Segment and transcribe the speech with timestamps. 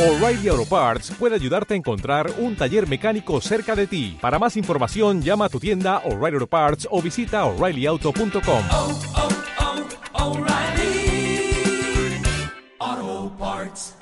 [0.00, 4.16] O'Reilly Auto Parts puede ayudarte a encontrar un taller mecánico cerca de ti.
[4.18, 8.64] Para más información, llama a tu tienda O'Reilly Auto Parts o visita oreillyauto.com.
[8.72, 8.98] oh,
[12.80, 13.94] oh, Parts.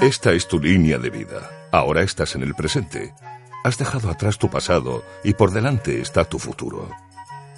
[0.00, 1.50] Esta es tu línea de vida.
[1.70, 3.12] Ahora estás en el presente.
[3.68, 6.88] Has dejado atrás tu pasado y por delante está tu futuro.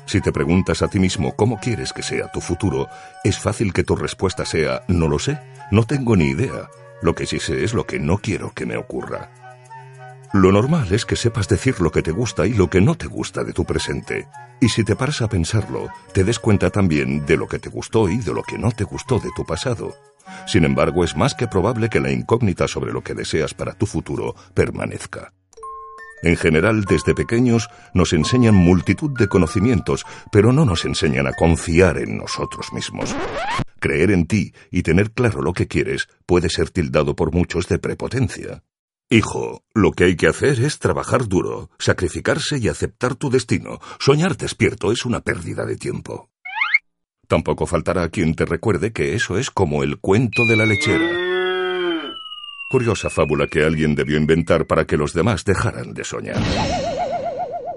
[0.07, 2.89] Si te preguntas a ti mismo cómo quieres que sea tu futuro,
[3.23, 5.39] es fácil que tu respuesta sea no lo sé,
[5.71, 6.69] no tengo ni idea.
[7.01, 9.31] Lo que sí sé es lo que no quiero que me ocurra.
[10.33, 13.07] Lo normal es que sepas decir lo que te gusta y lo que no te
[13.07, 14.27] gusta de tu presente.
[14.61, 18.09] Y si te paras a pensarlo, te des cuenta también de lo que te gustó
[18.09, 19.95] y de lo que no te gustó de tu pasado.
[20.49, 23.87] Sin embargo, es más que probable que la incógnita sobre lo que deseas para tu
[23.87, 25.33] futuro permanezca.
[26.23, 31.99] En general, desde pequeños nos enseñan multitud de conocimientos, pero no nos enseñan a confiar
[31.99, 33.15] en nosotros mismos.
[33.79, 37.79] Creer en ti y tener claro lo que quieres puede ser tildado por muchos de
[37.79, 38.63] prepotencia.
[39.09, 43.81] Hijo, lo que hay que hacer es trabajar duro, sacrificarse y aceptar tu destino.
[43.99, 46.31] Soñar despierto es una pérdida de tiempo.
[47.27, 51.30] Tampoco faltará quien te recuerde que eso es como el cuento de la lechera.
[52.71, 56.41] Curiosa fábula que alguien debió inventar para que los demás dejaran de soñar.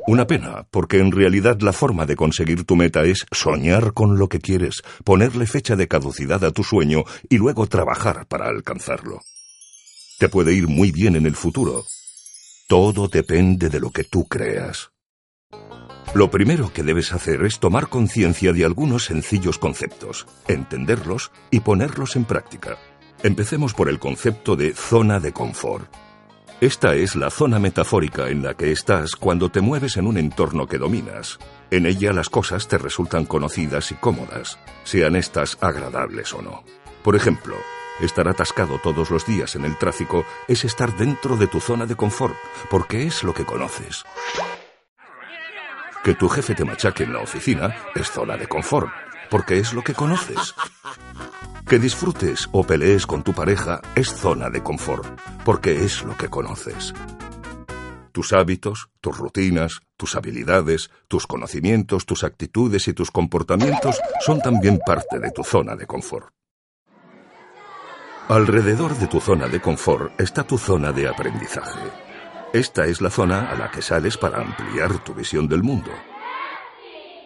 [0.06, 4.30] Una pena, porque en realidad la forma de conseguir tu meta es soñar con lo
[4.30, 9.22] que quieres, ponerle fecha de caducidad a tu sueño y luego trabajar para alcanzarlo.
[10.20, 11.86] Te puede ir muy bien en el futuro.
[12.68, 14.92] Todo depende de lo que tú creas.
[16.14, 22.16] Lo primero que debes hacer es tomar conciencia de algunos sencillos conceptos, entenderlos y ponerlos
[22.16, 22.78] en práctica.
[23.24, 25.90] Empecemos por el concepto de zona de confort.
[26.60, 30.68] Esta es la zona metafórica en la que estás cuando te mueves en un entorno
[30.68, 31.40] que dominas.
[31.72, 36.66] En ella las cosas te resultan conocidas y cómodas, sean estas agradables o no.
[37.02, 37.56] Por ejemplo,
[38.02, 41.96] estar atascado todos los días en el tráfico es estar dentro de tu zona de
[41.96, 42.36] confort,
[42.70, 44.03] porque es lo que conoces.
[46.03, 48.90] Que tu jefe te machaque en la oficina es zona de confort,
[49.30, 50.53] porque es lo que conoces.
[51.68, 55.07] Que disfrutes o pelees con tu pareja es zona de confort,
[55.46, 56.94] porque es lo que conoces.
[58.12, 64.79] Tus hábitos, tus rutinas, tus habilidades, tus conocimientos, tus actitudes y tus comportamientos son también
[64.85, 66.28] parte de tu zona de confort.
[68.28, 71.79] Alrededor de tu zona de confort está tu zona de aprendizaje.
[72.53, 75.91] Esta es la zona a la que sales para ampliar tu visión del mundo.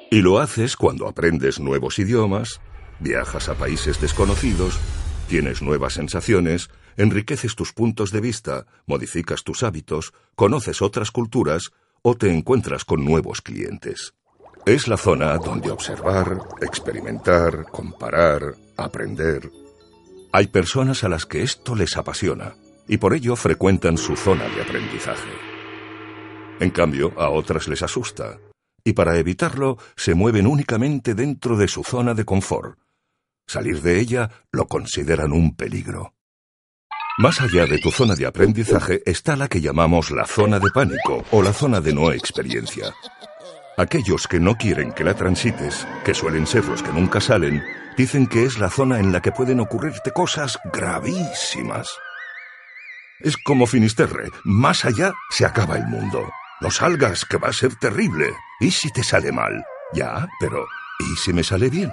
[0.10, 2.62] Y lo haces cuando aprendes nuevos idiomas,
[3.00, 4.80] viajas a países desconocidos,
[5.28, 11.72] tienes nuevas sensaciones, enriqueces tus puntos de vista, modificas tus hábitos, conoces otras culturas
[12.02, 14.14] o te encuentras con nuevos clientes.
[14.66, 19.50] Es la zona donde observar, experimentar, comparar, aprender.
[20.34, 22.56] Hay personas a las que esto les apasiona
[22.88, 25.32] y por ello frecuentan su zona de aprendizaje.
[26.60, 28.40] En cambio, a otras les asusta
[28.84, 32.80] y para evitarlo se mueven únicamente dentro de su zona de confort.
[33.48, 36.14] Salir de ella lo consideran un peligro.
[37.18, 41.24] Más allá de tu zona de aprendizaje está la que llamamos la zona de pánico
[41.32, 42.94] o la zona de no experiencia.
[43.78, 47.64] Aquellos que no quieren que la transites, que suelen ser los que nunca salen,
[47.96, 51.88] dicen que es la zona en la que pueden ocurrirte cosas gravísimas.
[53.22, 56.30] Es como Finisterre, más allá se acaba el mundo.
[56.60, 58.34] No salgas, que va a ser terrible.
[58.60, 59.64] ¿Y si te sale mal?
[59.94, 60.68] Ya, pero
[61.00, 61.92] ¿y si me sale bien?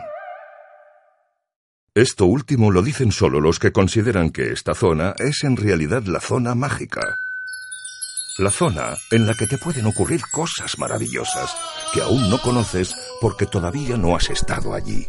[1.97, 6.19] Esto último lo dicen solo los que consideran que esta zona es en realidad la
[6.19, 7.17] zona mágica.
[8.39, 11.57] La zona en la que te pueden ocurrir cosas maravillosas
[11.93, 15.07] que aún no conoces porque todavía no has estado allí.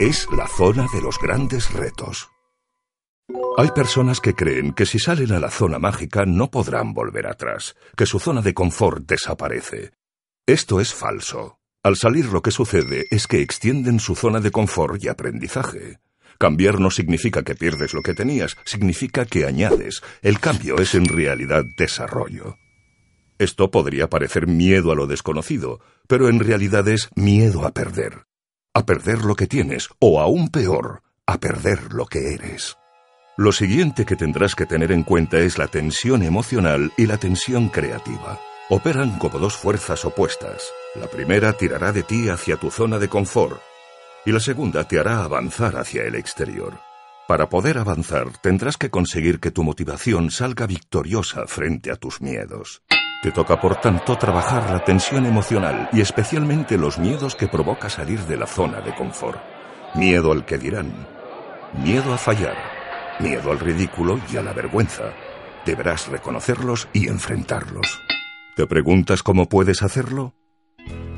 [0.00, 2.30] Es la zona de los grandes retos.
[3.58, 7.76] Hay personas que creen que si salen a la zona mágica no podrán volver atrás,
[7.94, 9.92] que su zona de confort desaparece.
[10.46, 11.57] Esto es falso.
[11.88, 16.00] Al salir lo que sucede es que extienden su zona de confort y aprendizaje.
[16.36, 20.02] Cambiar no significa que pierdes lo que tenías, significa que añades.
[20.20, 22.58] El cambio es en realidad desarrollo.
[23.38, 28.26] Esto podría parecer miedo a lo desconocido, pero en realidad es miedo a perder.
[28.74, 32.76] A perder lo que tienes, o aún peor, a perder lo que eres.
[33.38, 37.70] Lo siguiente que tendrás que tener en cuenta es la tensión emocional y la tensión
[37.70, 38.38] creativa.
[38.68, 40.70] Operan como dos fuerzas opuestas.
[40.94, 43.60] La primera tirará de ti hacia tu zona de confort
[44.24, 46.80] y la segunda te hará avanzar hacia el exterior.
[47.26, 52.82] Para poder avanzar tendrás que conseguir que tu motivación salga victoriosa frente a tus miedos.
[53.22, 58.20] Te toca, por tanto, trabajar la tensión emocional y especialmente los miedos que provoca salir
[58.20, 59.40] de la zona de confort.
[59.94, 61.06] Miedo al que dirán.
[61.82, 62.56] Miedo a fallar.
[63.18, 65.12] Miedo al ridículo y a la vergüenza.
[65.66, 68.00] Deberás reconocerlos y enfrentarlos.
[68.54, 70.37] ¿Te preguntas cómo puedes hacerlo?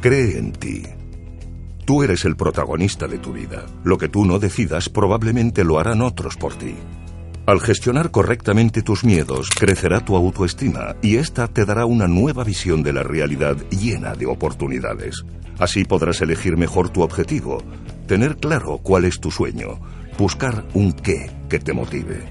[0.00, 0.82] Cree en ti.
[1.84, 3.66] Tú eres el protagonista de tu vida.
[3.84, 6.74] Lo que tú no decidas probablemente lo harán otros por ti.
[7.44, 12.82] Al gestionar correctamente tus miedos, crecerá tu autoestima y esta te dará una nueva visión
[12.82, 15.22] de la realidad llena de oportunidades.
[15.58, 17.62] Así podrás elegir mejor tu objetivo,
[18.06, 19.80] tener claro cuál es tu sueño,
[20.16, 22.22] buscar un qué que te motive.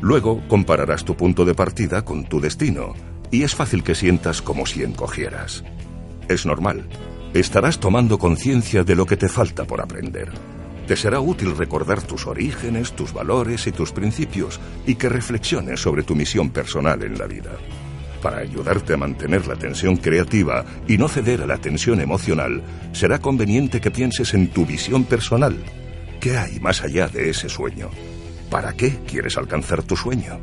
[0.00, 2.94] Luego compararás tu punto de partida con tu destino
[3.30, 5.62] y es fácil que sientas como si encogieras.
[6.28, 6.84] Es normal.
[7.34, 10.30] Estarás tomando conciencia de lo que te falta por aprender.
[10.86, 16.02] Te será útil recordar tus orígenes, tus valores y tus principios y que reflexiones sobre
[16.02, 17.52] tu misión personal en la vida.
[18.22, 22.62] Para ayudarte a mantener la tensión creativa y no ceder a la tensión emocional,
[22.92, 25.56] será conveniente que pienses en tu visión personal.
[26.20, 27.90] ¿Qué hay más allá de ese sueño?
[28.50, 30.38] ¿Para qué quieres alcanzar tu sueño?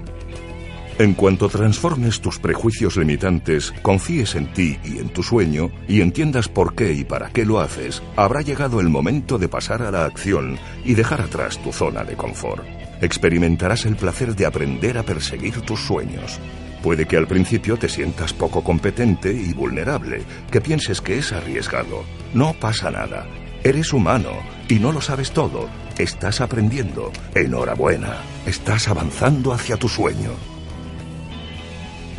[1.01, 6.47] En cuanto transformes tus prejuicios limitantes, confíes en ti y en tu sueño y entiendas
[6.47, 10.05] por qué y para qué lo haces, habrá llegado el momento de pasar a la
[10.05, 12.63] acción y dejar atrás tu zona de confort.
[13.01, 16.39] Experimentarás el placer de aprender a perseguir tus sueños.
[16.83, 20.21] Puede que al principio te sientas poco competente y vulnerable,
[20.51, 22.03] que pienses que es arriesgado.
[22.35, 23.25] No pasa nada.
[23.63, 24.33] Eres humano
[24.69, 25.67] y no lo sabes todo.
[25.97, 27.11] Estás aprendiendo.
[27.33, 28.17] Enhorabuena.
[28.45, 30.50] Estás avanzando hacia tu sueño.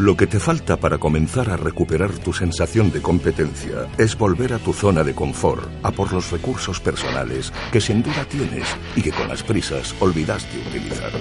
[0.03, 4.59] Lo que te falta para comenzar a recuperar tu sensación de competencia es volver a
[4.59, 8.67] tu zona de confort, a por los recursos personales que sin duda tienes
[8.97, 11.13] y que con las prisas olvidaste utilizar.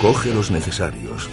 [0.00, 1.28] Coge los necesarios.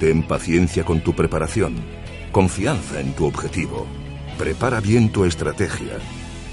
[0.00, 1.84] Ten paciencia con tu preparación,
[2.32, 3.86] confianza en tu objetivo.
[4.38, 5.98] Prepara bien tu estrategia.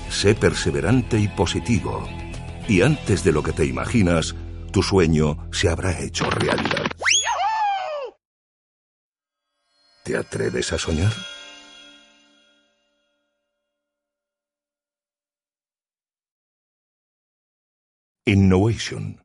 [0.10, 2.10] Sé perseverante y positivo.
[2.68, 4.36] Y antes de lo que te imaginas,
[4.74, 6.92] tu sueño se habrá hecho realidad.
[10.12, 11.14] ¿Te atreves a soñar?
[18.26, 19.24] Innovation